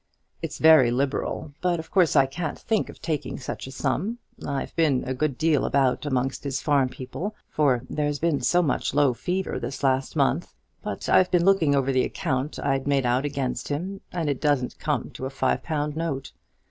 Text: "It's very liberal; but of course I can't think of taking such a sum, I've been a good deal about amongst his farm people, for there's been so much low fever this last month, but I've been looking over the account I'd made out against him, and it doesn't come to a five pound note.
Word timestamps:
"It's 0.41 0.57
very 0.57 0.89
liberal; 0.89 1.53
but 1.61 1.77
of 1.79 1.91
course 1.91 2.15
I 2.15 2.25
can't 2.25 2.57
think 2.57 2.89
of 2.89 2.99
taking 3.03 3.37
such 3.39 3.67
a 3.67 3.71
sum, 3.71 4.17
I've 4.43 4.75
been 4.75 5.03
a 5.05 5.13
good 5.13 5.37
deal 5.37 5.63
about 5.63 6.07
amongst 6.07 6.43
his 6.43 6.59
farm 6.59 6.89
people, 6.89 7.35
for 7.51 7.83
there's 7.87 8.17
been 8.17 8.41
so 8.41 8.63
much 8.63 8.95
low 8.95 9.13
fever 9.13 9.59
this 9.59 9.83
last 9.83 10.15
month, 10.15 10.55
but 10.81 11.07
I've 11.07 11.29
been 11.29 11.45
looking 11.45 11.75
over 11.75 11.91
the 11.91 12.03
account 12.03 12.57
I'd 12.57 12.87
made 12.87 13.05
out 13.05 13.25
against 13.25 13.67
him, 13.67 14.01
and 14.11 14.27
it 14.27 14.41
doesn't 14.41 14.79
come 14.79 15.11
to 15.11 15.27
a 15.27 15.29
five 15.29 15.61
pound 15.61 15.95
note. 15.95 16.31